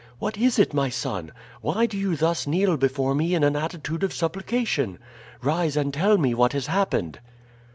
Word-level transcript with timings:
"What 0.17 0.35
is 0.35 0.57
it, 0.57 0.73
my 0.73 0.89
son? 0.89 1.31
Why 1.61 1.85
do 1.85 1.95
you 1.95 2.15
thus 2.15 2.47
kneel 2.47 2.75
before 2.75 3.13
me 3.13 3.35
in 3.35 3.43
an 3.43 3.55
attitude 3.55 4.01
of 4.01 4.13
supplication? 4.13 4.97
Rise 5.43 5.77
and 5.77 5.93
tell 5.93 6.17
me 6.17 6.33
what 6.33 6.53
has 6.53 6.65
happened." 6.65 7.19